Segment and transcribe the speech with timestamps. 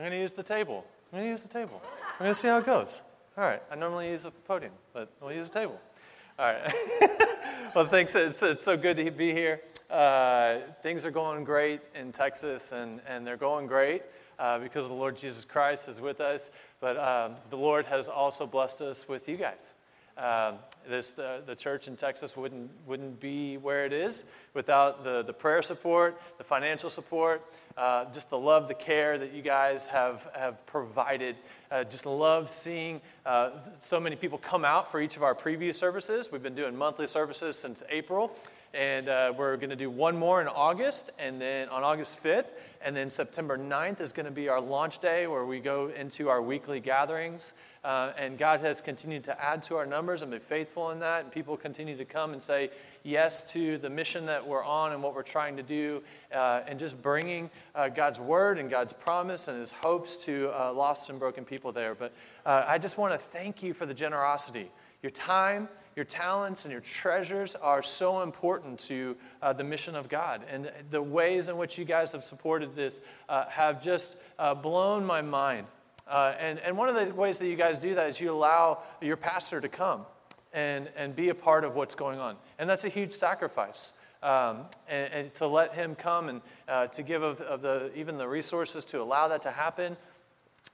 [0.00, 0.82] I'm going to use the table.
[1.12, 1.82] I'm going to use the table.
[1.84, 3.02] I'm going to see how it goes.
[3.36, 3.62] All right.
[3.70, 5.78] I normally use a podium, but we'll use a table.
[6.38, 6.74] All right.
[7.74, 8.14] well, thanks.
[8.14, 9.60] It's, it's so good to be here.
[9.90, 14.04] Uh, things are going great in Texas, and, and they're going great
[14.38, 16.50] uh, because the Lord Jesus Christ is with us.
[16.80, 19.74] But um, the Lord has also blessed us with you guys.
[20.20, 20.56] Um,
[20.86, 25.32] this, uh, the church in Texas wouldn't, wouldn't be where it is without the, the
[25.32, 27.42] prayer support, the financial support,
[27.78, 31.36] uh, just the love, the care that you guys have, have provided.
[31.70, 35.78] Uh, just love seeing uh, so many people come out for each of our previous
[35.78, 36.30] services.
[36.30, 38.36] We've been doing monthly services since April.
[38.72, 42.46] And uh, we're going to do one more in August, and then on August 5th.
[42.84, 46.28] And then September 9th is going to be our launch day where we go into
[46.28, 47.52] our weekly gatherings.
[47.82, 51.24] Uh, and God has continued to add to our numbers and be faithful in that.
[51.24, 52.70] And people continue to come and say
[53.02, 56.02] yes to the mission that we're on and what we're trying to do,
[56.34, 60.72] uh, and just bringing uh, God's word and God's promise and his hopes to uh,
[60.72, 61.94] lost and broken people there.
[61.94, 62.12] But
[62.44, 64.70] uh, I just want to thank you for the generosity,
[65.02, 70.08] your time your talents and your treasures are so important to uh, the mission of
[70.08, 70.40] God.
[70.48, 74.16] And the ways in which you guys have supported this uh, have just
[74.62, 75.66] blown my mind.
[76.10, 78.78] Uh, and, and one of the ways that you guys do that is you allow
[79.00, 80.04] your pastor to come
[80.52, 82.36] and, and be a part of what's going on.
[82.58, 83.92] And that's a huge sacrifice.
[84.22, 88.18] Um, and, and, to let him come and uh, to give of, of, the, even
[88.18, 89.96] the resources to allow that to happen.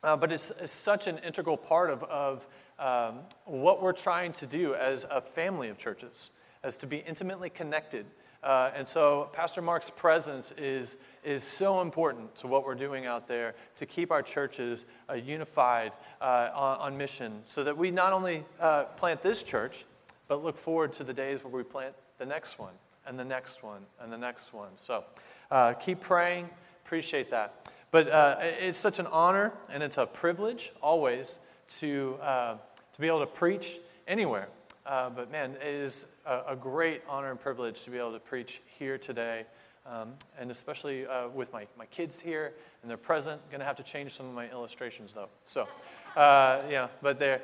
[0.02, 2.46] Uh, but it's, it's, such an integral part of, of
[2.80, 6.30] um, what we're trying to do as a family of churches,
[6.64, 8.04] as to be intimately connected.
[8.42, 13.26] Uh, and so, Pastor Mark's presence is, is so important to what we're doing out
[13.26, 18.12] there to keep our churches uh, unified uh, on, on, mission so that we not
[18.12, 19.84] only uh, plant this church,
[20.28, 22.74] but look forward to the days where we plant the next one,
[23.06, 24.70] and the next one, and the next one.
[24.76, 25.04] So,
[25.50, 26.48] uh, keep praying.
[26.84, 27.68] Appreciate that.
[27.90, 31.38] But uh, it's such an honor and it's a privilege always
[31.78, 34.48] to, to be able to preach anywhere.
[34.86, 38.20] Uh, but man, it is a, a, great honor and privilege to be able to
[38.20, 39.44] preach here today.
[39.84, 43.40] Um, and especially uh, with my, my kids here and they're present.
[43.50, 45.28] Going to have to change some of my illustrations though.
[45.44, 45.66] So,
[46.16, 47.40] uh, yeah, but they,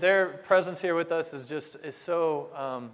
[0.00, 2.90] their presence here with us is just is so, um,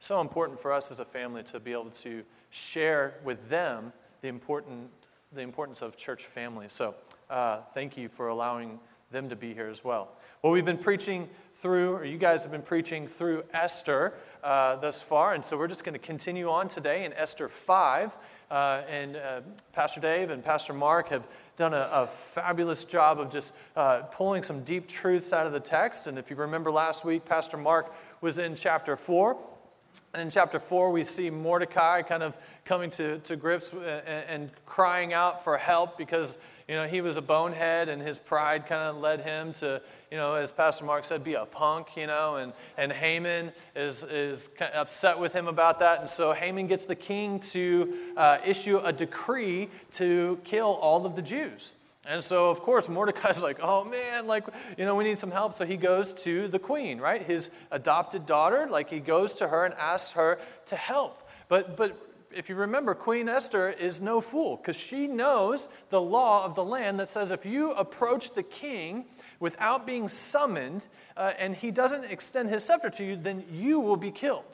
[0.00, 4.28] so important for us as a family to be able to share with them the,
[4.28, 4.90] important,
[5.32, 6.66] the importance of church family.
[6.68, 6.96] So,
[7.30, 8.80] uh, thank you for allowing
[9.12, 10.10] them to be here as well.
[10.42, 11.28] Well, we've been preaching
[11.62, 15.68] through, or you guys have been preaching through Esther uh, thus far, and so we're
[15.68, 18.10] just going to continue on today in Esther 5.
[18.50, 19.40] Uh, and uh,
[19.72, 24.42] Pastor Dave and Pastor Mark have done a, a fabulous job of just uh, pulling
[24.42, 26.08] some deep truths out of the text.
[26.08, 29.38] And if you remember last week, Pastor Mark was in chapter 4.
[30.14, 34.50] And in chapter 4, we see Mordecai kind of coming to, to grips and, and
[34.66, 36.36] crying out for help because
[36.72, 39.78] you know, he was a bonehead and his pride kind of led him to,
[40.10, 44.02] you know, as Pastor Mark said, be a punk, you know, and, and Haman is,
[44.04, 46.00] is upset with him about that.
[46.00, 51.14] And so Haman gets the king to uh, issue a decree to kill all of
[51.14, 51.74] the Jews.
[52.06, 54.44] And so, of course, Mordecai's like, oh man, like,
[54.78, 55.54] you know, we need some help.
[55.54, 57.22] So he goes to the queen, right?
[57.22, 61.28] His adopted daughter, like, he goes to her and asks her to help.
[61.48, 61.94] But, but
[62.34, 66.64] if you remember, Queen Esther is no fool because she knows the law of the
[66.64, 69.06] land that says if you approach the king
[69.40, 73.96] without being summoned uh, and he doesn't extend his scepter to you, then you will
[73.96, 74.44] be killed.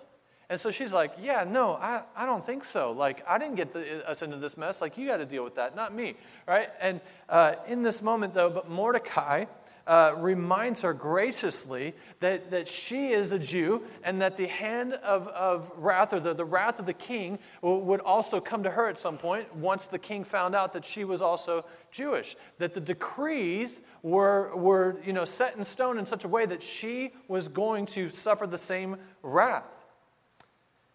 [0.50, 2.92] And so she's like, Yeah, no, I, I don't think so.
[2.92, 4.80] Like, I didn't get the, us into this mess.
[4.80, 6.14] Like, you got to deal with that, not me.
[6.46, 6.70] Right?
[6.80, 9.44] And uh, in this moment, though, but Mordecai
[9.88, 15.26] uh, reminds her graciously that, that she is a Jew and that the hand of,
[15.28, 19.00] of wrath or the, the wrath of the king would also come to her at
[19.00, 22.36] some point once the king found out that she was also Jewish.
[22.58, 26.62] That the decrees were, were you know, set in stone in such a way that
[26.62, 29.64] she was going to suffer the same wrath.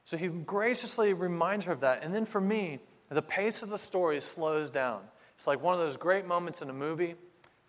[0.03, 2.03] So he graciously reminds her of that.
[2.03, 5.02] And then for me, the pace of the story slows down.
[5.35, 7.16] It's like one of those great moments in a movie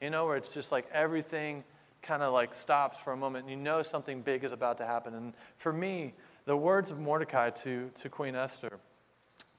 [0.04, 1.64] you know, where it's just like everything
[2.02, 4.84] kind of like stops for a moment and you know something big is about to
[4.84, 5.14] happen.
[5.14, 6.12] And for me,
[6.44, 8.78] the words of Mordecai to, to Queen Esther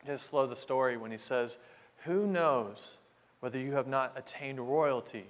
[0.05, 1.57] just slow the story when he says,
[2.03, 2.97] Who knows
[3.39, 5.25] whether you have not attained royalty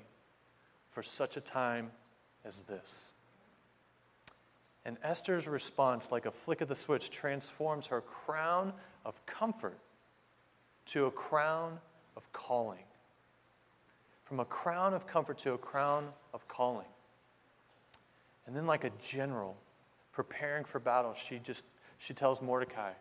[0.92, 1.92] for such a time
[2.44, 3.14] as this?
[4.84, 8.74] And Esther's response, like a flick of the switch, transforms her crown
[9.06, 9.80] of comfort
[10.88, 11.80] to a crown
[12.18, 12.84] of calling
[14.36, 16.88] from a crown of comfort to a crown of calling.
[18.46, 19.56] And then, like a general
[20.12, 21.64] preparing for battle, she just
[22.00, 22.92] she tells Mordecai,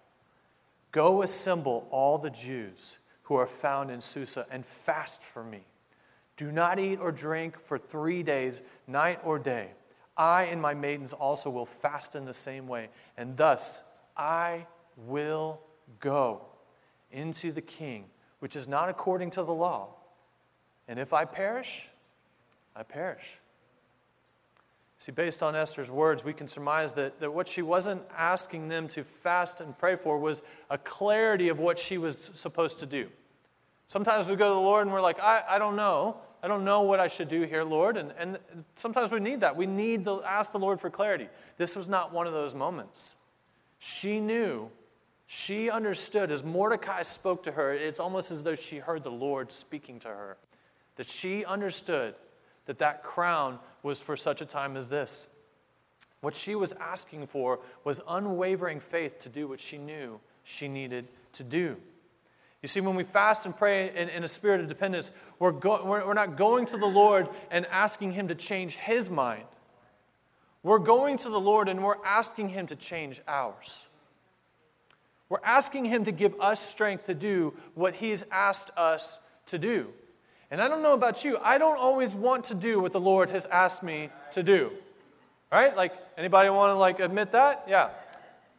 [0.92, 5.62] Go assemble all the Jews who are found in Susa and fast for me.
[6.36, 9.70] Do not eat or drink for three days, night or day.
[10.16, 13.82] I and my maidens also will fast in the same way, and thus
[14.16, 15.58] I will
[15.98, 16.42] go
[17.10, 18.04] into the king,
[18.38, 19.96] which is not according to the law.
[20.88, 21.86] And if I perish,
[22.76, 23.24] I perish.
[24.98, 28.88] See, based on Esther's words, we can surmise that, that what she wasn't asking them
[28.88, 30.40] to fast and pray for was
[30.70, 33.08] a clarity of what she was supposed to do.
[33.86, 36.16] Sometimes we go to the Lord and we're like, I, I don't know.
[36.42, 37.96] I don't know what I should do here, Lord.
[37.96, 38.38] And, and
[38.76, 39.56] sometimes we need that.
[39.56, 41.28] We need to ask the Lord for clarity.
[41.56, 43.16] This was not one of those moments.
[43.78, 44.70] She knew,
[45.26, 46.30] she understood.
[46.30, 50.08] As Mordecai spoke to her, it's almost as though she heard the Lord speaking to
[50.08, 50.36] her.
[50.96, 52.14] That she understood
[52.66, 55.28] that that crown was for such a time as this.
[56.20, 61.06] What she was asking for was unwavering faith to do what she knew she needed
[61.34, 61.76] to do.
[62.62, 65.84] You see, when we fast and pray in, in a spirit of dependence, we're, go,
[65.84, 69.44] we're, we're not going to the Lord and asking Him to change His mind.
[70.62, 73.84] We're going to the Lord and we're asking Him to change ours.
[75.28, 79.92] We're asking Him to give us strength to do what He's asked us to do.
[80.54, 83.28] And I don't know about you, I don't always want to do what the Lord
[83.30, 84.70] has asked me to do.
[85.50, 85.76] Right?
[85.76, 87.64] Like, anybody want to like admit that?
[87.66, 87.90] Yeah.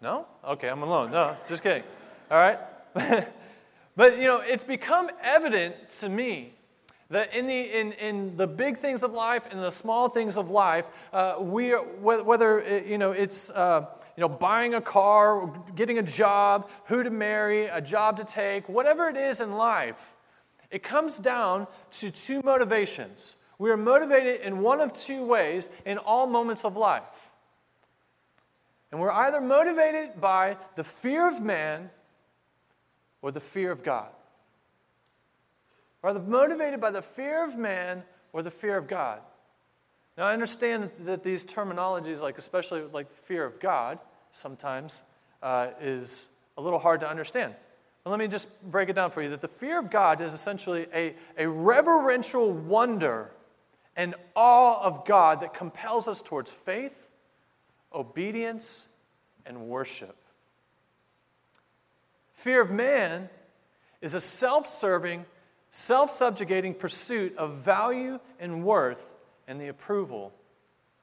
[0.02, 0.26] No?
[0.44, 1.12] Okay, I'm alone.
[1.12, 1.84] No, just kidding.
[2.30, 2.60] All right?
[3.96, 6.52] But, you know, it's become evident to me
[7.12, 10.50] that in the, in, in the big things of life and the small things of
[10.50, 10.84] life,
[11.14, 13.86] uh, we are, whether, uh, you know, it's, uh,
[14.18, 18.68] you know, buying a car, getting a job, who to marry, a job to take,
[18.68, 19.96] whatever it is in life,
[20.72, 23.36] it comes down to two motivations.
[23.58, 27.04] We are motivated in one of two ways in all moments of life.
[28.92, 31.90] And we're either motivated by the fear of man
[33.26, 34.10] or the fear of God?
[36.04, 38.04] Are they motivated by the fear of man
[38.34, 39.20] or the fear of God?
[40.16, 43.98] Now, I understand that these terminologies, like especially like the fear of God,
[44.32, 45.02] sometimes
[45.42, 47.56] uh, is a little hard to understand.
[48.06, 50.36] But let me just break it down for you that the fear of God is
[50.36, 53.32] essentially a, a reverential wonder
[53.96, 57.08] and awe of God that compels us towards faith,
[57.92, 58.88] obedience,
[59.48, 60.16] and worship.
[62.34, 63.28] Fear of man
[64.02, 65.26] is a self serving,
[65.72, 69.04] self subjugating pursuit of value and worth
[69.48, 70.32] and the approval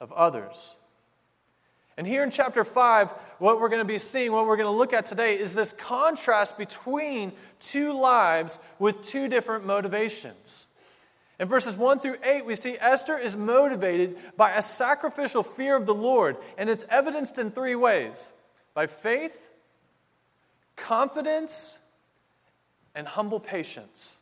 [0.01, 0.77] of others.
[1.97, 4.77] And here in chapter 5, what we're going to be seeing, what we're going to
[4.77, 10.67] look at today, is this contrast between two lives with two different motivations.
[11.39, 15.87] In verses 1 through 8, we see Esther is motivated by a sacrificial fear of
[15.87, 18.33] the Lord, and it's evidenced in three ways
[18.75, 19.51] by faith,
[20.77, 21.79] confidence,
[22.95, 24.17] and humble patience.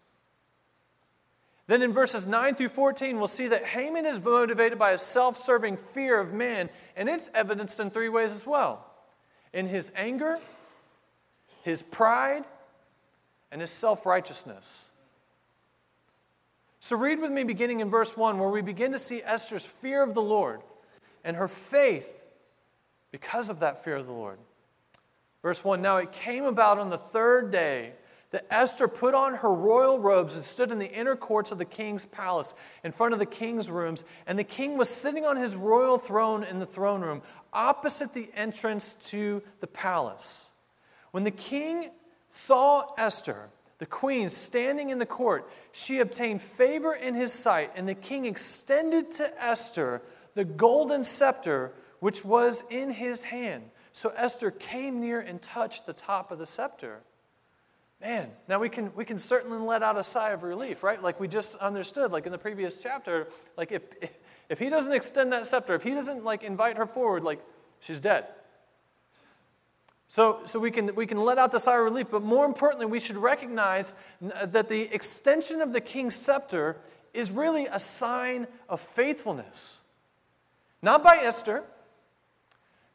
[1.71, 5.39] Then in verses 9 through 14, we'll see that Haman is motivated by a self
[5.39, 8.85] serving fear of man, and it's evidenced in three ways as well
[9.53, 10.41] in his anger,
[11.63, 12.43] his pride,
[13.53, 14.87] and his self righteousness.
[16.81, 20.03] So read with me beginning in verse 1, where we begin to see Esther's fear
[20.03, 20.63] of the Lord
[21.23, 22.25] and her faith
[23.13, 24.41] because of that fear of the Lord.
[25.41, 27.93] Verse 1 Now it came about on the third day
[28.31, 31.65] that Esther put on her royal robes and stood in the inner courts of the
[31.65, 34.05] king's palace in front of the king's rooms.
[34.27, 38.29] And the king was sitting on his royal throne in the throne room, opposite the
[38.37, 40.49] entrance to the palace.
[41.11, 41.91] When the king
[42.29, 47.89] saw Esther, the queen, standing in the court, she obtained favor in his sight, and
[47.89, 50.03] the king extended to Esther
[50.35, 53.65] the golden scepter which was in his hand.
[53.93, 57.01] So Esther came near and touched the top of the scepter.
[58.01, 61.03] Man, now we can, we can certainly let out a sigh of relief, right?
[61.03, 63.29] Like we just understood, like in the previous chapter,
[63.59, 63.83] like if,
[64.49, 67.41] if he doesn't extend that scepter, if he doesn't like invite her forward, like
[67.81, 68.27] she's dead.
[70.09, 72.87] So, so we, can, we can let out the sigh of relief, but more importantly,
[72.87, 73.95] we should recognize
[74.35, 76.77] uh, that the extension of the king's scepter
[77.13, 79.79] is really a sign of faithfulness.
[80.83, 81.63] Not by Esther,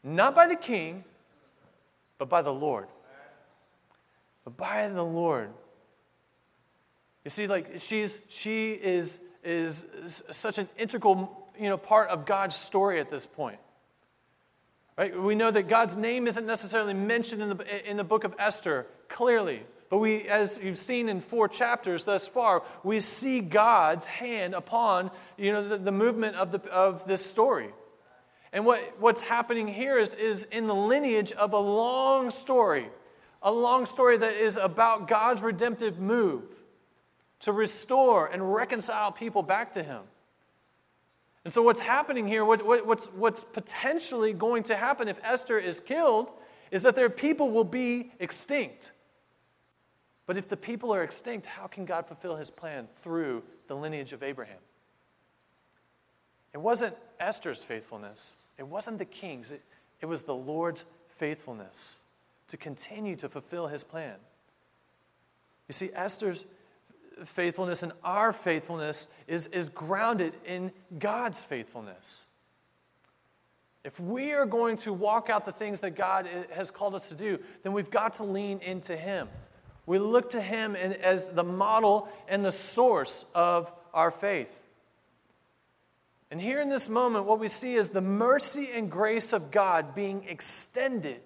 [0.04, 1.04] not by the king,
[2.18, 2.88] but by the Lord.
[4.46, 5.50] But by the Lord.
[7.26, 9.84] You see, like she's she is is
[10.32, 13.60] such an integral you know part of God's story at this point.
[14.98, 15.20] Right?
[15.20, 18.88] We know that God's name isn't necessarily mentioned in the, in the book of Esther
[19.10, 24.54] clearly, but we, as you've seen in four chapters thus far, we see God's hand
[24.54, 27.70] upon you know, the, the movement of, the, of this story.
[28.54, 32.88] And what, what's happening here is, is in the lineage of a long story,
[33.42, 36.44] a long story that is about God's redemptive move.
[37.42, 40.02] to restore and reconcile people back to Him.
[41.44, 45.60] And so, what's happening here, what, what, what's, what's potentially going to happen if Esther
[45.60, 46.32] is killed,
[46.72, 48.92] is that their people will be extinct.
[50.26, 54.12] But if the people are extinct, how can God fulfill his plan through the lineage
[54.12, 54.58] of Abraham?
[56.54, 59.62] It wasn't Esther's faithfulness, it wasn't the king's, it,
[60.02, 60.86] it was the Lord's
[61.18, 62.00] faithfulness
[62.48, 64.16] to continue to fulfill his plan.
[65.68, 66.46] You see, Esther's
[67.24, 72.26] faithfulness and our faithfulness is, is grounded in God's faithfulness.
[73.84, 77.16] If we are going to walk out the things that God has called us to
[77.16, 79.28] do, then we've got to lean into Him.
[79.86, 84.52] We look to Him as the model and the source of our faith.
[86.32, 89.94] And here in this moment, what we see is the mercy and grace of God
[89.94, 91.22] being extended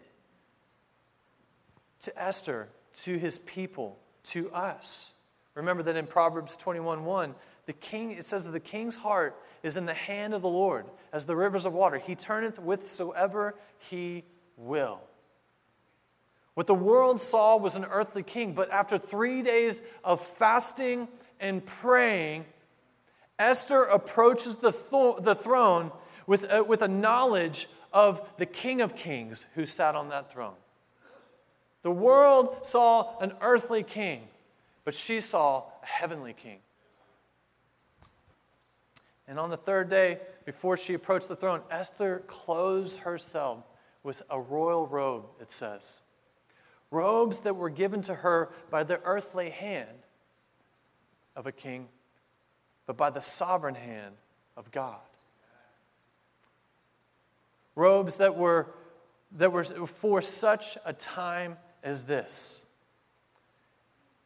[2.02, 2.70] to Esther,
[3.04, 5.12] to his people, to us.
[5.56, 9.78] Remember that in Proverbs 21 1, the king, it says that the king's heart is
[9.78, 11.98] in the hand of the Lord as the rivers of water.
[11.98, 14.24] He turneth whithersoever he
[14.58, 15.02] will.
[16.54, 21.08] What the world saw was an earthly king, but after three days of fasting
[21.40, 22.46] and praying,
[23.38, 25.92] Esther approaches the, th- the throne
[26.28, 30.56] with a, with a knowledge of the King of Kings who sat on that throne.
[31.82, 34.28] The world saw an earthly king,
[34.84, 36.60] but she saw a heavenly king.
[39.28, 43.64] And on the third day, before she approached the throne, Esther clothes herself
[44.04, 46.02] with a royal robe, it says
[46.92, 49.88] robes that were given to her by the earthly hand
[51.36, 51.88] of a king,
[52.86, 54.16] but by the sovereign hand
[54.58, 55.00] of God.
[57.76, 58.68] Robes that were,
[59.34, 62.60] that were for such a time as this.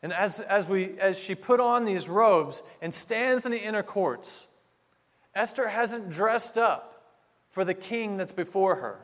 [0.02, 3.84] And as, as, we, as she put on these robes and stands in the inner
[3.84, 4.48] courts,
[5.34, 7.04] Esther hasn't dressed up
[7.52, 9.00] for the king that's before her.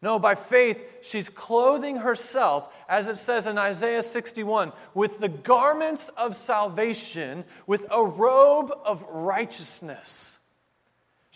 [0.00, 6.08] No, by faith, she's clothing herself, as it says in Isaiah 61, with the garments
[6.10, 10.37] of salvation, with a robe of righteousness.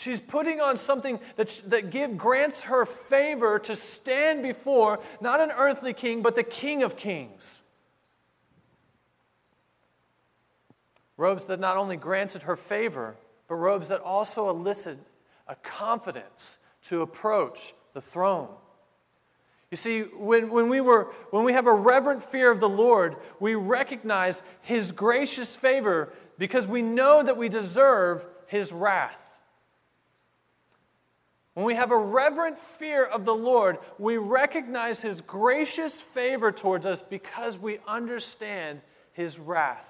[0.02, 5.52] She's putting on something that, that give, grants her favor to stand before not an
[5.56, 7.62] earthly king, but the King of Kings.
[11.16, 13.14] Robes that not only granted her favor,
[13.47, 14.99] but robes that also elicit
[15.47, 18.49] a confidence to approach the throne.
[19.71, 23.14] You see, when, when, we were, when we have a reverent fear of the Lord,
[23.38, 29.21] we recognize His gracious favor because we know that we deserve His wrath.
[31.54, 36.87] When we have a reverent fear of the Lord, we recognize His gracious favor towards
[36.87, 38.80] us because we understand
[39.12, 39.88] His wrath.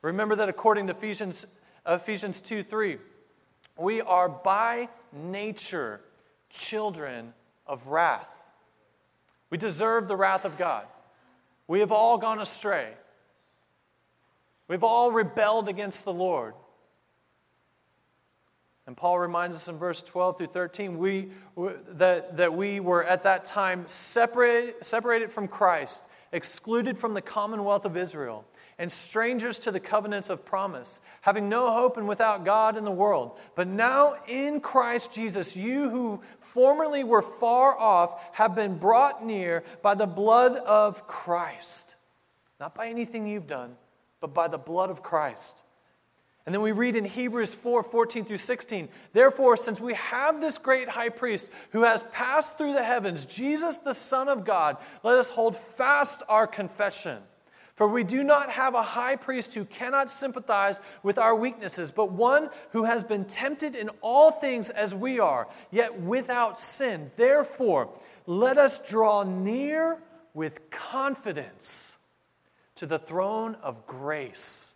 [0.00, 1.46] Remember that according to Ephesians,
[1.86, 2.98] Ephesians 2 3,
[3.76, 6.00] we are by nature
[6.48, 7.34] children
[7.66, 8.28] of wrath.
[9.50, 10.86] We deserve the wrath of God.
[11.68, 12.92] We have all gone astray.
[14.68, 16.54] We've all rebelled against the Lord.
[18.86, 21.30] And Paul reminds us in verse 12 through 13 we,
[21.88, 27.84] that, that we were at that time separated, separated from Christ, excluded from the commonwealth
[27.84, 28.44] of Israel
[28.78, 32.90] and strangers to the covenants of promise, having no hope and without God in the
[32.90, 33.38] world.
[33.54, 39.64] But now in Christ Jesus, you who formerly were far off have been brought near
[39.82, 41.94] by the blood of Christ.
[42.60, 43.76] Not by anything you've done,
[44.20, 45.62] but by the blood of Christ.
[46.46, 50.58] And then we read in Hebrews 4 14 through 16, therefore, since we have this
[50.58, 55.16] great high priest who has passed through the heavens, Jesus, the Son of God, let
[55.16, 57.18] us hold fast our confession.
[57.74, 62.10] For we do not have a high priest who cannot sympathize with our weaknesses, but
[62.10, 67.10] one who has been tempted in all things as we are, yet without sin.
[67.16, 67.90] Therefore,
[68.26, 69.98] let us draw near
[70.32, 71.98] with confidence
[72.76, 74.72] to the throne of grace,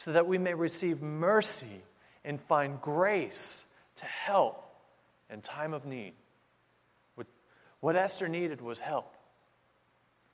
[0.00, 1.82] so that we may receive mercy
[2.24, 3.66] and find grace
[3.96, 4.64] to help
[5.28, 6.14] in time of need.
[7.80, 9.14] What Esther needed was help.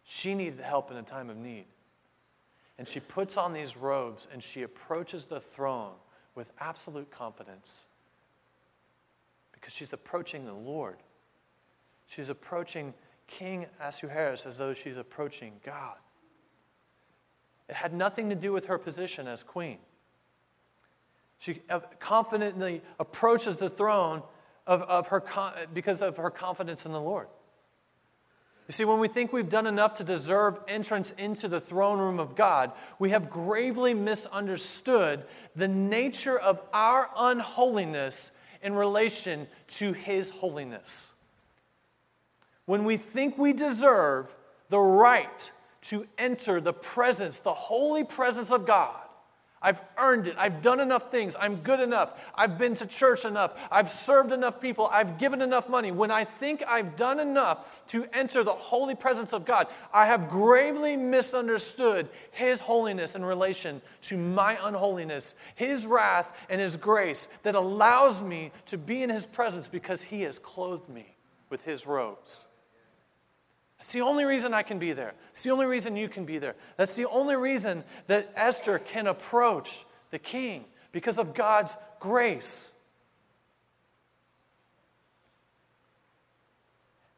[0.05, 1.65] She needed help in a time of need.
[2.79, 5.95] And she puts on these robes and she approaches the throne
[6.37, 7.87] with absolute confidence
[9.51, 10.99] because she's approaching the Lord.
[12.07, 12.95] She's approaching
[13.27, 15.97] King Ahasuerus as though she's approaching God.
[17.69, 19.79] It had nothing to do with her position as queen.
[21.39, 24.23] She uh, confidently approaches the throne
[24.67, 25.23] of, of her,
[25.75, 27.29] because of her confidence in the Lord.
[28.69, 32.19] You see, when we think we've done enough to deserve entrance into the throne room
[32.19, 38.33] of God, we have gravely misunderstood the nature of our unholiness
[38.63, 41.13] in relation to His holiness.
[42.65, 44.35] When we think we deserve
[44.69, 45.51] the right
[45.87, 48.97] to enter the presence, the holy presence of God,
[49.63, 50.37] I've earned it.
[50.39, 51.35] I've done enough things.
[51.41, 52.23] I'm good enough.
[52.35, 53.67] I've been to church enough.
[53.71, 54.89] I've served enough people.
[54.93, 55.91] I've given enough money.
[55.91, 60.29] When I think I've done enough to enter the holy presence of God, I have
[60.29, 67.55] gravely misunderstood His holiness in relation to my unholiness, His wrath and His grace that
[67.55, 71.17] allows me to be in His presence because He has clothed me
[71.49, 72.45] with His robes.
[73.79, 75.15] That's the only reason I can be there.
[75.33, 76.55] It's the only reason you can be there.
[76.77, 82.73] That's the only reason that Esther can approach the king because of God's grace.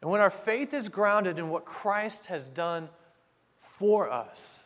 [0.01, 2.89] And when our faith is grounded in what Christ has done
[3.61, 4.65] for us,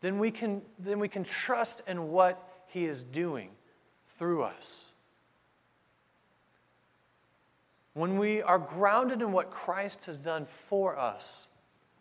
[0.00, 3.50] then we can, then we can trust in what he is doing
[4.18, 4.86] through us.
[7.94, 11.46] When we are grounded in what Christ has done for us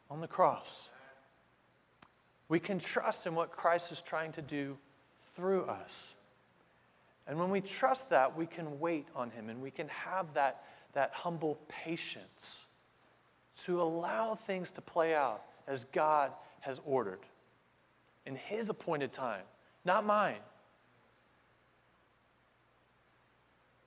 [0.10, 0.90] on the cross,
[2.50, 4.78] we can trust in what Christ is trying to do
[5.36, 6.16] through us.
[7.28, 10.64] And when we trust that, we can wait on Him and we can have that,
[10.94, 12.66] that humble patience
[13.64, 16.32] to allow things to play out as God
[16.62, 17.20] has ordered
[18.26, 19.44] in His appointed time,
[19.86, 20.42] not mine.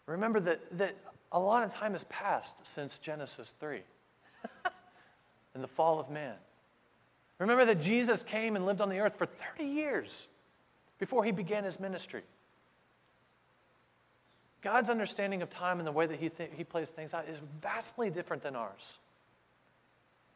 [0.07, 0.95] Remember that, that
[1.33, 3.81] a lot of time has passed since Genesis 3
[5.55, 6.35] and the fall of man.
[7.39, 10.29] Remember that Jesus came and lived on the earth for 30 years
[10.99, 12.23] before he began his ministry.
[14.63, 17.41] God's understanding of time and the way that he, th- he plays things out is
[17.61, 18.99] vastly different than ours.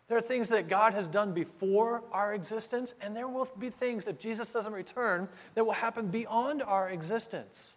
[0.08, 4.08] There are things that God has done before our existence, and there will be things,
[4.08, 7.76] if Jesus doesn't return, that will happen beyond our existence.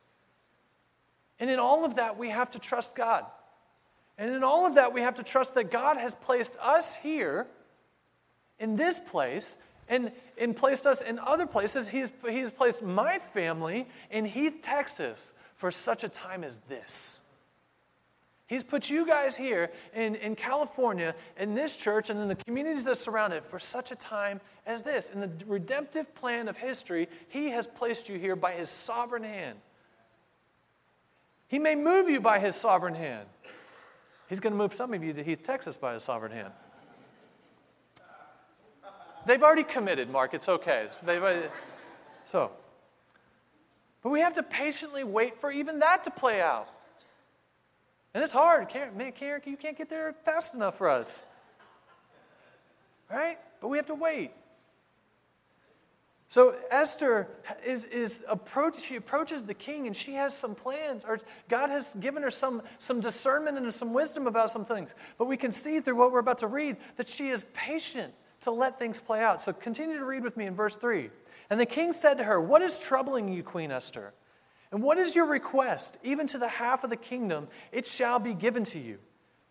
[1.44, 3.26] And in all of that, we have to trust God.
[4.18, 7.48] And in all of that, we have to trust that God has placed us here
[8.60, 9.58] in this place
[9.90, 11.86] and, and placed us in other places.
[11.86, 17.20] He's, he's placed my family in Heath, Texas for such a time as this.
[18.48, 22.86] He's put you guys here in, in California, in this church, and in the communities
[22.86, 25.10] that surround it for such a time as this.
[25.10, 29.60] In the redemptive plan of history, He has placed you here by His sovereign hand.
[31.54, 33.28] He may move you by his sovereign hand.
[34.28, 36.52] He's going to move some of you to Heath, Texas by his sovereign hand.
[39.28, 40.34] They've already committed, Mark.
[40.34, 40.88] It's okay.
[42.26, 42.50] so,
[44.02, 46.70] but we have to patiently wait for even that to play out.
[48.16, 48.74] And it's hard.
[48.96, 51.22] Man, can't, you can't get there fast enough for us.
[53.12, 53.38] Right?
[53.62, 54.32] But we have to wait.
[56.34, 57.28] So Esther
[57.64, 61.94] is, is approach, she approaches the king and she has some plans, or God has
[62.00, 64.96] given her some, some discernment and some wisdom about some things.
[65.20, 68.50] But we can see through what we're about to read that she is patient to
[68.50, 69.42] let things play out.
[69.42, 71.12] So continue to read with me in verse 3.
[71.52, 74.12] And the king said to her, What is troubling you, Queen Esther?
[74.72, 76.00] And what is your request?
[76.02, 78.98] Even to the half of the kingdom, it shall be given to you.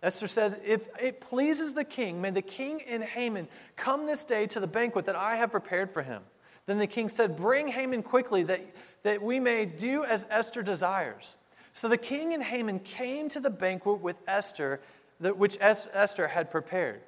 [0.02, 4.48] Esther says, If it pleases the king, may the king and Haman come this day
[4.48, 6.22] to the banquet that I have prepared for him.
[6.66, 8.62] Then the king said, Bring Haman quickly, that,
[9.02, 11.36] that we may do as Esther desires.
[11.72, 14.80] So the king and Haman came to the banquet with Esther,
[15.20, 17.02] which Esther had prepared.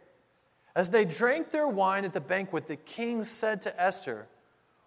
[0.74, 4.26] As they drank their wine at the banquet, the king said to Esther,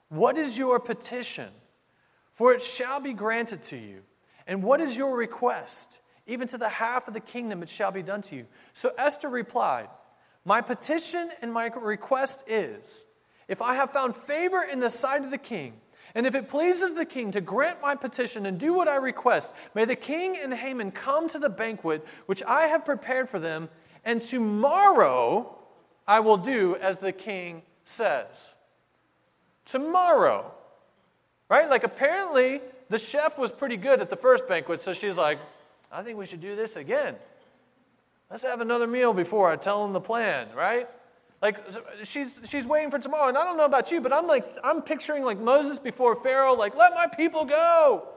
[0.09, 1.49] What is your petition?
[2.33, 4.03] For it shall be granted to you.
[4.45, 6.01] And what is your request?
[6.27, 8.45] Even to the half of the kingdom it shall be done to you.
[8.73, 9.87] So Esther replied,
[10.43, 13.06] My petition and my request is
[13.47, 15.73] if I have found favor in the sight of the king,
[16.15, 19.53] and if it pleases the king to grant my petition and do what I request,
[19.75, 23.69] may the king and Haman come to the banquet which I have prepared for them,
[24.03, 25.57] and tomorrow
[26.07, 28.55] I will do as the king says.
[29.65, 30.51] Tomorrow.
[31.49, 31.69] Right?
[31.69, 35.39] Like apparently the chef was pretty good at the first banquet, so she's like,
[35.91, 37.15] I think we should do this again.
[38.29, 40.89] Let's have another meal before I tell him the plan, right?
[41.41, 41.57] Like
[42.03, 43.29] she's she's waiting for tomorrow.
[43.29, 46.53] And I don't know about you, but I'm like I'm picturing like Moses before Pharaoh,
[46.53, 48.09] like, let my people go.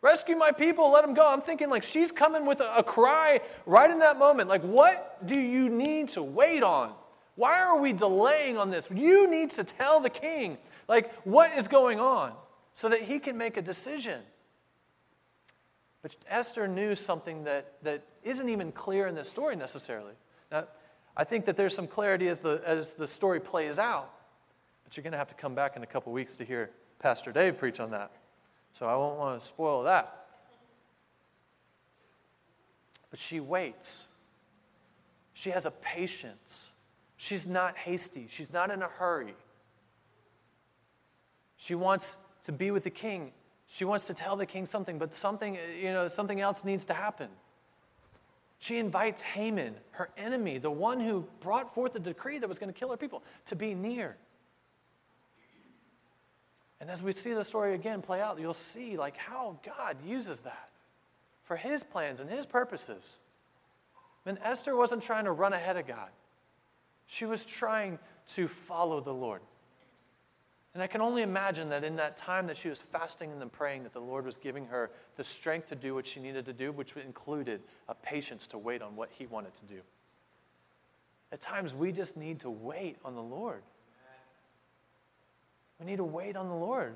[0.00, 1.28] Rescue my people, let them go.
[1.28, 4.48] I'm thinking like she's coming with a, a cry right in that moment.
[4.48, 6.92] Like, what do you need to wait on?
[7.34, 8.88] Why are we delaying on this?
[8.92, 12.32] You need to tell the king, like, what is going on
[12.74, 14.20] so that he can make a decision.
[16.02, 20.14] But Esther knew something that, that isn't even clear in this story necessarily.
[20.50, 20.64] Now,
[21.18, 24.14] I think that there's some clarity as the, as the story plays out.
[24.84, 27.32] But you're going to have to come back in a couple weeks to hear Pastor
[27.32, 28.12] Dave preach on that.
[28.72, 30.26] So I won't want to spoil that.
[33.10, 34.06] But she waits.
[35.34, 36.70] She has a patience.
[37.16, 38.28] She's not hasty.
[38.30, 39.34] She's not in a hurry.
[41.56, 43.32] She wants to be with the king.
[43.66, 46.94] She wants to tell the king something, but something, you know, something else needs to
[46.94, 47.28] happen.
[48.58, 52.72] She invites Haman, her enemy, the one who brought forth the decree that was going
[52.72, 54.16] to kill her people, to be near.
[56.80, 60.40] And as we see the story again play out, you'll see like how God uses
[60.40, 60.68] that
[61.44, 63.18] for his plans and his purposes.
[64.26, 66.10] And Esther wasn't trying to run ahead of God.
[67.06, 69.40] She was trying to follow the Lord.
[70.78, 73.48] And I can only imagine that in that time that she was fasting and then
[73.48, 76.52] praying, that the Lord was giving her the strength to do what she needed to
[76.52, 79.80] do, which included a patience to wait on what He wanted to do.
[81.32, 83.62] At times, we just need to wait on the Lord.
[85.80, 86.94] We need to wait on the Lord.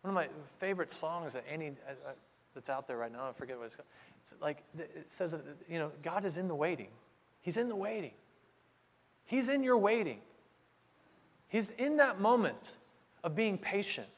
[0.00, 2.12] One of my favorite songs that any uh, uh,
[2.54, 3.88] that's out there right now, I forget what it's called.
[4.22, 5.36] It's like it says
[5.68, 6.88] you know God is in the waiting.
[7.42, 8.12] He's in the waiting.
[9.26, 10.20] He's in your waiting.
[11.48, 12.76] He's in that moment
[13.24, 14.08] of being patient.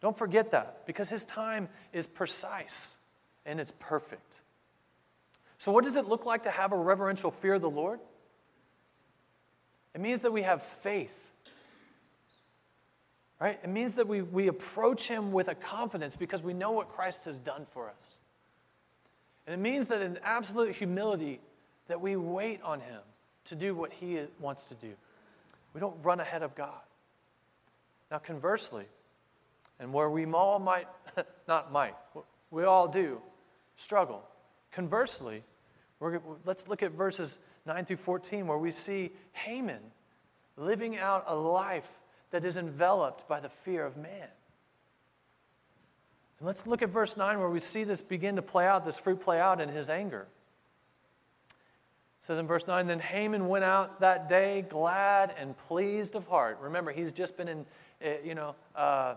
[0.00, 2.96] Don't forget that because his time is precise
[3.44, 4.40] and it's perfect.
[5.58, 8.00] So, what does it look like to have a reverential fear of the Lord?
[9.94, 11.16] It means that we have faith.
[13.40, 13.58] Right?
[13.62, 17.24] It means that we, we approach him with a confidence because we know what Christ
[17.24, 18.06] has done for us.
[19.46, 21.40] And it means that in absolute humility
[21.88, 23.00] that we wait on him
[23.46, 24.92] to do what he wants to do.
[25.72, 26.80] We don't run ahead of God.
[28.10, 28.84] Now, conversely,
[29.78, 30.88] and where we all might,
[31.48, 31.94] not might,
[32.50, 33.20] we all do
[33.76, 34.22] struggle.
[34.72, 35.42] Conversely,
[36.44, 39.80] let's look at verses 9 through 14 where we see Haman
[40.56, 41.88] living out a life
[42.30, 44.28] that is enveloped by the fear of man.
[46.38, 48.98] And let's look at verse 9 where we see this begin to play out, this
[48.98, 50.26] fruit play out in his anger.
[52.20, 56.26] It says in verse 9, Then Haman went out that day glad and pleased of
[56.26, 56.58] heart.
[56.60, 57.66] Remember, he's just been in,
[58.24, 59.14] you know, uh,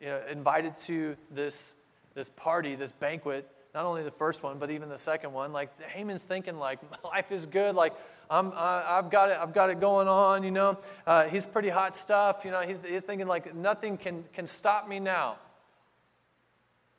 [0.00, 1.74] you know, invited to this,
[2.14, 5.52] this party, this banquet, not only the first one, but even the second one.
[5.52, 7.74] Like Haman's thinking, like life is good.
[7.74, 7.92] Like
[8.30, 10.42] I'm, I've got it, I've got it going on.
[10.42, 12.44] You know, uh, he's pretty hot stuff.
[12.44, 15.36] You know, he's, he's thinking like nothing can can stop me now.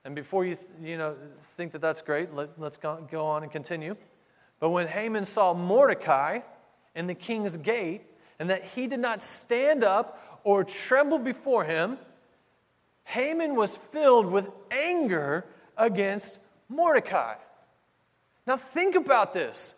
[0.06, 1.16] And before you you know
[1.56, 3.96] think that that's great, let, let's go, go on and continue.
[4.60, 6.40] But when Haman saw Mordecai
[6.96, 8.02] in the king's gate,
[8.40, 11.98] and that he did not stand up or tremble before him,
[13.04, 17.36] Haman was filled with anger against Mordecai.
[18.46, 19.76] Now, think about this.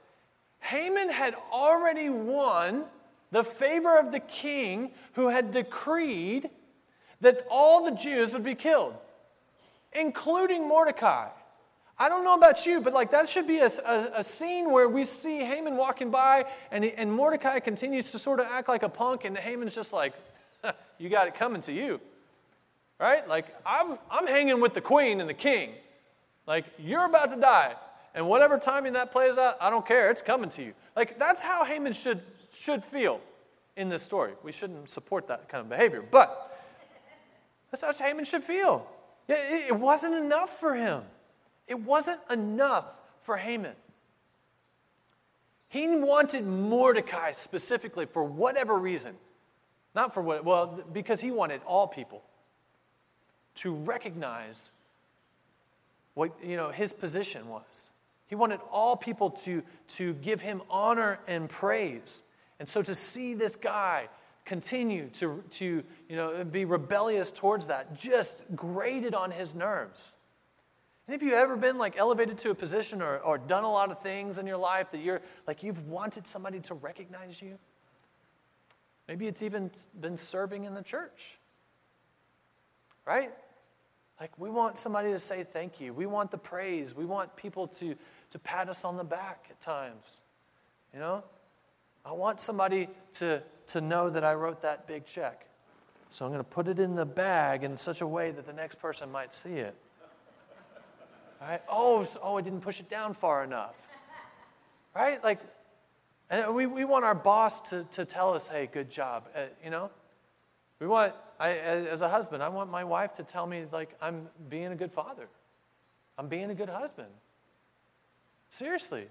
[0.59, 2.85] Haman had already won
[3.31, 6.51] the favor of the king who had decreed
[7.19, 8.93] that all the Jews would be killed,
[9.93, 11.29] including Mordecai.
[11.97, 14.87] I don't know about you, but like that should be a, a, a, scene where
[14.87, 18.89] we see Haman walking by and, and Mordecai continues to sort of act like a
[18.89, 20.13] punk, and Haman's just like,
[20.97, 21.99] you got it coming to you.
[22.99, 23.27] Right?
[23.27, 25.71] Like, I'm, I'm hanging with the queen and the king.
[26.45, 27.75] Like, you're about to die.
[28.13, 30.09] And whatever timing that plays out, I don't care.
[30.09, 30.73] It's coming to you.
[30.95, 32.21] Like, that's how Haman should,
[32.57, 33.21] should feel
[33.77, 34.33] in this story.
[34.43, 36.57] We shouldn't support that kind of behavior, but
[37.71, 38.85] that's how Haman should feel.
[39.27, 41.03] It, it wasn't enough for him.
[41.67, 42.85] It wasn't enough
[43.21, 43.75] for Haman.
[45.69, 49.15] He wanted Mordecai specifically for whatever reason.
[49.95, 52.23] Not for what, well, because he wanted all people
[53.55, 54.71] to recognize
[56.13, 57.91] what, you know, his position was.
[58.27, 62.23] He wanted all people to, to give him honor and praise.
[62.59, 64.07] And so to see this guy
[64.45, 70.15] continue to, to you know, be rebellious towards that just grated on his nerves.
[71.07, 73.89] And if you ever been like elevated to a position or, or done a lot
[73.89, 77.57] of things in your life that you're like you've wanted somebody to recognize you?
[79.09, 81.39] Maybe it's even been serving in the church.
[83.07, 83.31] Right?
[84.19, 85.93] Like, we want somebody to say thank you.
[85.95, 86.95] We want the praise.
[86.95, 87.95] We want people to,
[88.29, 90.19] to pat us on the back at times.
[90.93, 91.23] You know?
[92.05, 95.47] I want somebody to, to know that I wrote that big check.
[96.11, 98.53] So I'm going to put it in the bag in such a way that the
[98.53, 99.75] next person might see it.
[101.41, 101.63] Right?
[101.67, 103.73] Oh, oh, I didn't push it down far enough.
[104.95, 105.23] Right?
[105.23, 105.39] Like,
[106.29, 109.27] and we, we want our boss to, to tell us, hey, good job.
[109.35, 109.89] Uh, you know?
[110.79, 114.27] We want, I, as a husband, I want my wife to tell me, like, I'm
[114.49, 115.27] being a good father.
[116.17, 117.09] I'm being a good husband.
[118.51, 119.07] Seriously.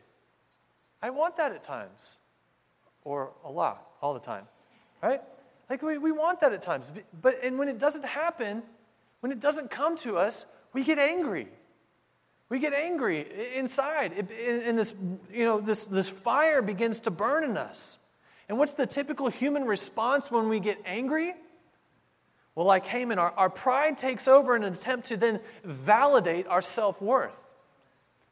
[1.03, 2.17] I want that at times.
[3.05, 4.47] or a lot all the time,
[5.03, 5.23] right?
[5.71, 6.91] Like we, we want that at times.
[7.23, 8.63] But and when it doesn't happen,
[9.21, 11.49] when it doesn't come to us, we get angry.
[12.49, 14.13] We get angry inside.
[14.13, 14.95] And this,
[15.33, 17.99] you know, this, this fire begins to burn in us.
[18.49, 21.35] And what's the typical human response when we get angry?
[22.55, 26.63] Well, like Haman, our, our pride takes over in an attempt to then validate our
[26.63, 27.37] self worth.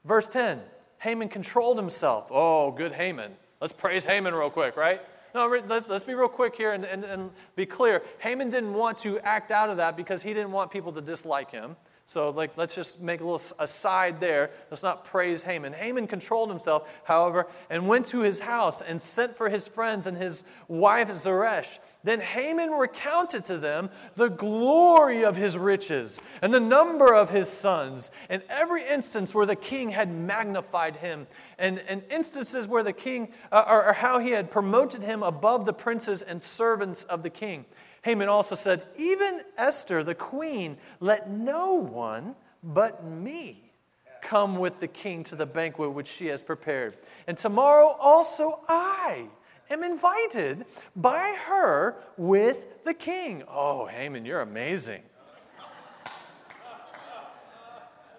[0.05, 0.61] Verse 10
[0.99, 2.29] Haman controlled himself.
[2.31, 3.33] Oh, good Haman.
[3.61, 5.01] Let's praise Haman real quick, right?
[5.35, 8.03] No, let's, let's be real quick here and, and, and be clear.
[8.19, 11.51] Haman didn't want to act out of that because he didn't want people to dislike
[11.51, 11.77] him.
[12.09, 14.51] So, like, let's just make a little aside there.
[14.71, 15.73] Let's not praise Haman.
[15.73, 20.17] Haman controlled himself, however, and went to his house and sent for his friends and
[20.17, 21.81] his wife Zeresh.
[22.05, 27.49] Then Haman recounted to them the glory of his riches and the number of his
[27.49, 31.27] sons, and every instance where the king had magnified him,
[31.59, 35.67] and, and instances where the king, uh, or, or how he had promoted him above
[35.67, 37.65] the princes and servants of the king.
[38.07, 43.73] Haman also said, Even Esther, the queen, let no one but me
[44.23, 46.99] come with the king to the banquet which she has prepared.
[47.27, 49.27] And tomorrow also I
[49.71, 53.43] am invited by her with the king.
[53.49, 55.03] Oh, Haman, you're amazing.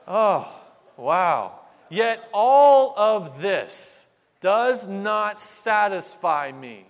[0.05, 0.53] Oh,
[0.97, 1.61] wow.
[1.89, 4.05] Yet all of this
[4.41, 6.87] does not satisfy me.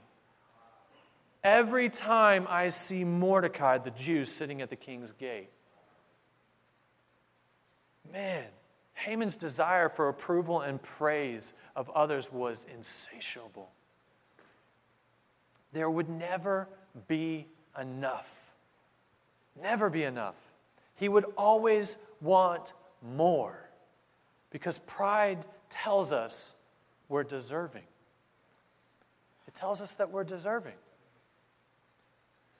[1.47, 5.47] Every time I see Mordecai, the Jew, sitting at the king's gate,
[8.11, 8.43] man,
[8.95, 13.69] Haman's desire for approval and praise of others was insatiable.
[15.71, 16.67] There would never
[17.07, 17.47] be
[17.79, 18.27] enough.
[19.61, 20.35] Never be enough.
[20.95, 23.69] He would always want more
[24.49, 26.55] because pride tells us
[27.07, 27.87] we're deserving.
[29.47, 30.73] It tells us that we're deserving.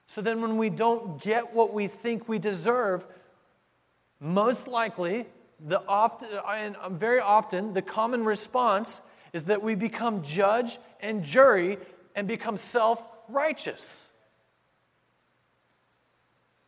[0.08, 3.06] So then, when we don't get what we think we deserve,
[4.20, 5.26] most likely,
[5.60, 9.02] the often, and very often, the common response
[9.34, 11.78] is that we become judge and jury
[12.16, 14.08] and become self righteous.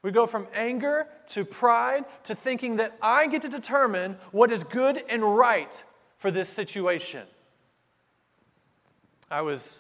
[0.02, 4.64] We go from anger to pride to thinking that I get to determine what is
[4.64, 5.84] good and right
[6.18, 7.26] for this situation.
[9.32, 9.80] I was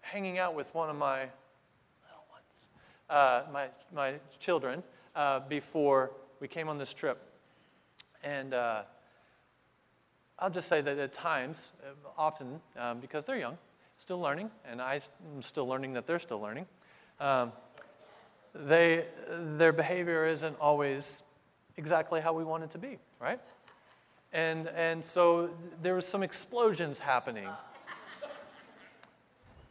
[0.00, 1.28] hanging out with one of my
[3.10, 4.82] uh, my, my children
[5.14, 7.20] uh, before we came on this trip.
[8.24, 8.82] And uh,
[10.38, 13.58] I'll just say that at times, uh, often, um, because they're young,
[13.96, 15.00] still learning, and I'm
[15.40, 16.66] still learning that they're still learning,
[17.20, 17.52] um,
[18.54, 21.22] they, their behavior isn't always
[21.76, 23.40] exactly how we want it to be, right?
[24.32, 25.50] And, and so
[25.82, 27.48] there was some explosions happening.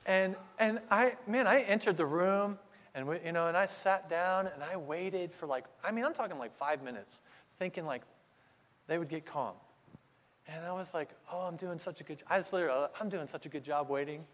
[0.05, 2.57] And, and I, man, I entered the room
[2.93, 6.05] and we, you know, and I sat down and I waited for like, I mean,
[6.05, 7.21] I'm talking like five minutes,
[7.59, 8.01] thinking like
[8.87, 9.53] they would get calm.
[10.47, 12.21] And I was like, oh, I'm doing such a good.
[12.27, 14.25] I just literally, I'm doing such a good job waiting.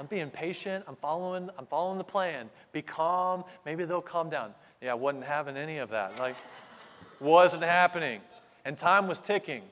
[0.00, 0.84] I'm being patient.
[0.86, 1.48] I'm following.
[1.58, 2.50] I'm following the plan.
[2.72, 3.44] Be calm.
[3.64, 4.54] Maybe they'll calm down.
[4.80, 6.18] Yeah, I wasn't having any of that.
[6.18, 6.36] Like,
[7.18, 8.20] wasn't happening.
[8.64, 9.62] And time was ticking.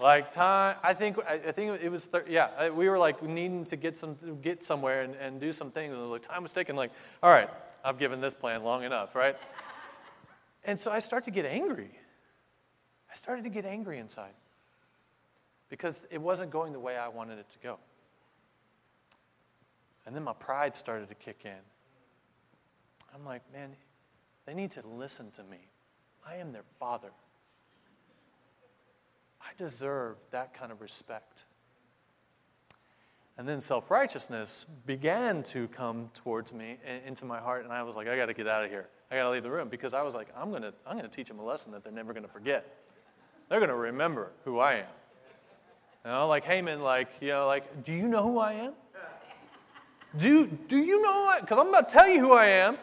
[0.00, 2.68] Like time, I think I think it was thir- yeah.
[2.70, 5.92] We were like needing to get some get somewhere and, and do some things.
[5.92, 6.76] And it was like time was ticking.
[6.76, 7.50] Like all right,
[7.84, 9.36] I've given this plan long enough, right?
[10.64, 11.90] and so I start to get angry.
[13.10, 14.34] I started to get angry inside
[15.68, 17.78] because it wasn't going the way I wanted it to go.
[20.06, 21.52] And then my pride started to kick in.
[23.14, 23.70] I'm like, man,
[24.46, 25.58] they need to listen to me.
[26.26, 27.10] I am their father.
[29.48, 31.44] I deserve that kind of respect.
[33.38, 37.96] And then self righteousness began to come towards me into my heart, and I was
[37.96, 38.88] like, I got to get out of here.
[39.10, 41.08] I got to leave the room because I was like, I'm going to I'm going
[41.08, 42.76] to teach them a lesson that they're never going to forget.
[43.48, 44.86] They're going to remember who I am.
[46.04, 48.72] You know, like Haman, like, you know, like, do you know who I am?
[50.18, 51.42] Do, do you know what?
[51.42, 52.76] Because I'm about to tell you who I am.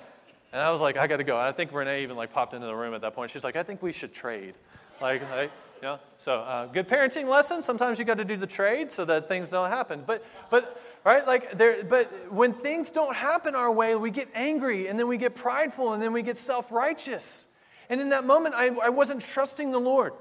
[0.53, 1.37] And I was like, I got to go.
[1.37, 3.29] And I think Renee even like popped into the room at that point.
[3.29, 4.53] She's like, I think we should trade.
[5.01, 5.51] Like, like
[5.81, 5.99] know?
[6.17, 7.63] So, uh, good parenting lesson.
[7.63, 10.03] Sometimes you got to do the trade so that things don't happen.
[10.05, 11.83] But, but right, like there.
[11.83, 15.93] But when things don't happen our way, we get angry, and then we get prideful,
[15.93, 17.45] and then we get self-righteous.
[17.89, 20.13] And in that moment, I, I wasn't trusting the Lord.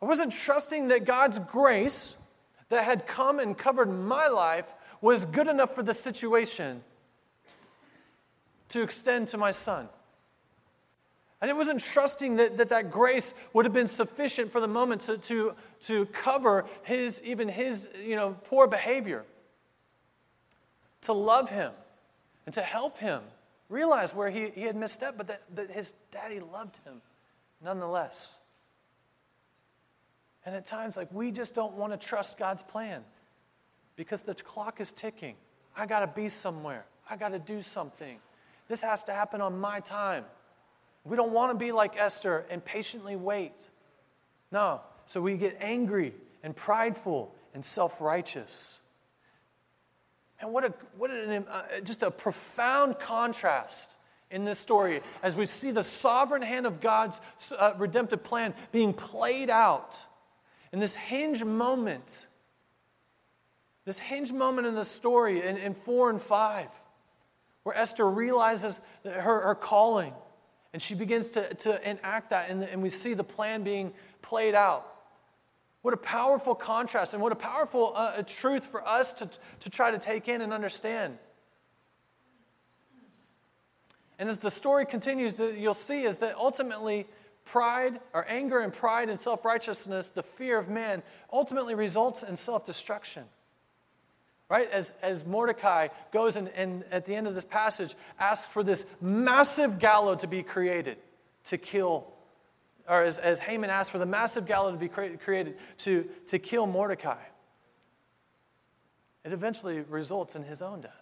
[0.00, 2.14] I wasn't trusting that God's grace
[2.68, 4.66] that had come and covered my life
[5.00, 6.82] was good enough for the situation
[8.68, 9.88] to extend to my son.
[11.40, 15.02] And it wasn't trusting that, that that grace would have been sufficient for the moment
[15.02, 19.24] to, to, to cover his, even his, you know, poor behavior.
[21.02, 21.72] To love him
[22.46, 23.20] and to help him
[23.68, 27.02] realize where he, he had misstepped, but that, that his daddy loved him
[27.62, 28.38] nonetheless.
[30.46, 33.04] And at times, like, we just don't want to trust God's plan
[33.96, 35.34] because the clock is ticking.
[35.76, 38.18] I got to be somewhere, I got to do something.
[38.68, 40.24] This has to happen on my time.
[41.06, 43.54] We don't want to be like Esther and patiently wait.
[44.50, 44.80] No.
[45.06, 48.78] So we get angry and prideful and self righteous.
[50.40, 53.90] And what a, what an, uh, just a profound contrast
[54.30, 57.20] in this story as we see the sovereign hand of God's
[57.56, 59.98] uh, redemptive plan being played out
[60.72, 62.26] in this hinge moment.
[63.84, 66.66] This hinge moment in the story in, in four and five,
[67.62, 70.12] where Esther realizes her, her calling
[70.72, 74.54] and she begins to, to enact that, and, and we see the plan being played
[74.54, 74.86] out.
[75.82, 79.90] What a powerful contrast and what a powerful uh, truth for us to, to try
[79.90, 81.16] to take in and understand.
[84.18, 87.06] And as the story continues, you'll see is that ultimately
[87.44, 91.02] pride or anger and pride and self righteousness, the fear of man,
[91.32, 93.24] ultimately results in self destruction.
[94.48, 94.70] Right?
[94.70, 98.86] As, as Mordecai goes and, and at the end of this passage asks for this
[99.00, 100.98] massive gallows to be created
[101.44, 102.06] to kill,
[102.88, 106.38] or as, as Haman asked for the massive gallows to be created, created to, to
[106.38, 107.22] kill Mordecai,
[109.24, 110.92] it eventually results in his own death.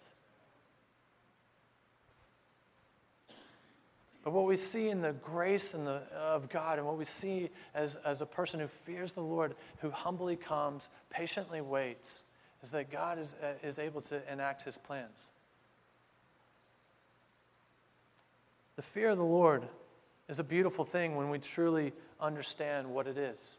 [4.23, 7.51] But what we see in the grace and the, of God, and what we see
[7.75, 12.23] as, as a person who fears the Lord, who humbly comes, patiently waits,
[12.65, 15.29] is that God is, uh, is able to enact his plans.
[18.75, 19.67] The fear of the Lord
[20.27, 23.57] is a beautiful thing when we truly understand what it is.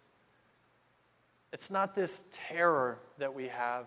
[1.52, 3.86] It's not this terror that we have,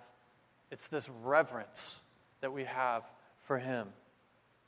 [0.72, 2.00] it's this reverence
[2.40, 3.04] that we have
[3.42, 3.90] for Him.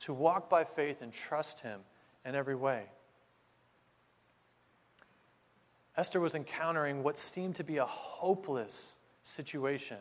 [0.00, 1.80] To walk by faith and trust Him
[2.26, 2.82] in every way.
[5.96, 9.96] Esther was encountering what seemed to be a hopeless situation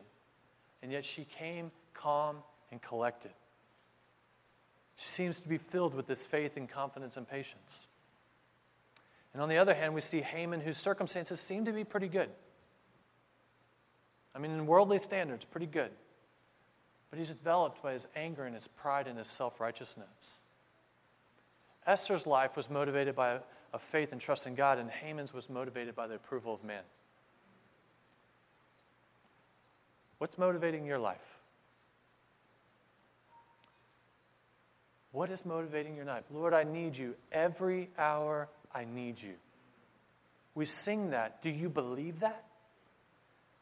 [0.82, 2.38] and yet she came calm
[2.72, 3.32] and collected.
[4.96, 7.88] She seems to be filled with this faith and confidence and patience.
[9.34, 12.30] And on the other hand, we see Haman, whose circumstances seem to be pretty good.
[14.36, 15.92] I mean, in worldly standards, pretty good.
[17.10, 20.40] But he's developed by his anger and his pride and his self righteousness.
[21.86, 23.40] Esther's life was motivated by
[23.74, 26.84] a, faith and trust in God, and Haman's was motivated by the approval of man.
[30.22, 31.40] What's motivating your life?
[35.14, 36.26] What is motivating your life?
[36.32, 37.16] Lord, I need you.
[37.32, 39.34] Every hour, I need you.
[40.54, 41.42] We sing that.
[41.42, 42.46] Do you believe that?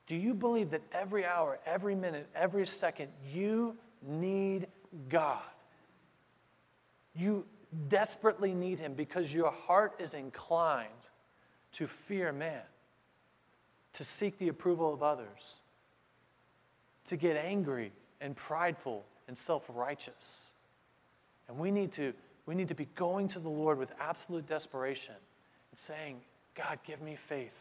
[0.06, 4.68] Do you believe that every hour, every minute, every second, you need
[5.08, 5.40] God?
[7.16, 7.46] You
[7.88, 10.90] desperately need Him because your heart is inclined
[11.76, 12.64] to fear man,
[13.94, 15.60] to seek the approval of others
[17.10, 17.92] to get angry
[18.22, 20.46] and prideful and self righteous.
[21.48, 22.14] And we need, to,
[22.46, 25.16] we need to be going to the Lord with absolute desperation
[25.72, 26.22] and saying,
[26.56, 27.58] God, give me faith.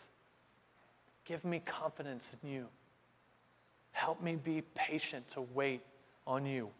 [1.24, 2.66] Give me confidence in you.
[3.92, 5.82] Help me be patient to wait
[6.26, 6.70] on you.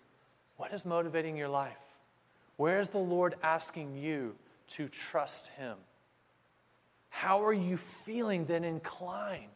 [0.57, 1.76] What is motivating your life?
[2.57, 4.35] Where is the Lord asking you
[4.68, 5.76] to trust Him?
[7.09, 9.48] How are you feeling then inclined?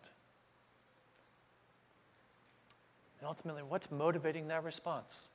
[3.22, 5.28] And ultimately, what's motivating that response?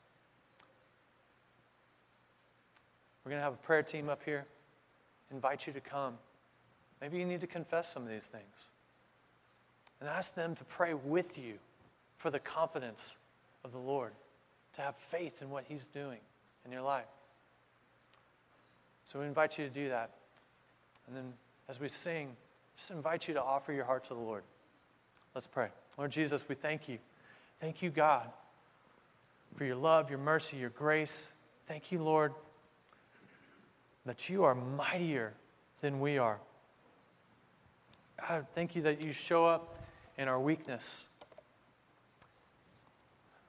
[3.24, 4.46] We're going to have a prayer team up here.
[5.32, 6.16] Invite you to come.
[7.00, 8.68] Maybe you need to confess some of these things.
[10.02, 11.54] And ask them to pray with you
[12.18, 13.16] for the confidence
[13.64, 14.12] of the Lord,
[14.74, 16.20] to have faith in what He's doing
[16.66, 17.06] in your life.
[19.06, 20.10] So we invite you to do that.
[21.08, 21.32] And then
[21.70, 22.36] as we sing,
[22.76, 24.44] just invite you to offer your heart to the Lord.
[25.34, 25.70] Let's pray.
[25.98, 26.98] Lord Jesus, we thank you.
[27.60, 28.30] Thank you, God,
[29.56, 31.32] for your love, your mercy, your grace.
[31.68, 32.34] Thank you, Lord,
[34.06, 35.34] that you are mightier
[35.82, 36.40] than we are.
[38.28, 39.76] God, thank you that you show up
[40.18, 41.06] in our weakness.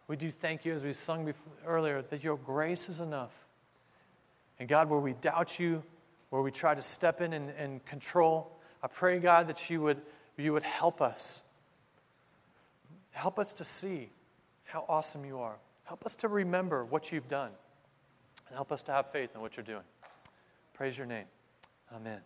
[0.08, 3.32] We do thank you, as we sung before, earlier, that your grace is enough.
[4.58, 5.82] And God, where we doubt you,
[6.30, 10.00] where we try to step in and, and control, I pray, God, that you would,
[10.38, 11.42] you would help us
[13.10, 14.10] Help us to see
[14.64, 15.56] how awesome you are.
[15.84, 17.50] Help us to remember what you've done.
[18.46, 19.82] And help us to have faith in what you're doing.
[20.74, 21.26] Praise your name.
[21.94, 22.20] Amen.